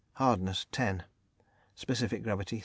[0.13, 0.65] Hardness.
[1.77, 2.59] _Specific Gravity.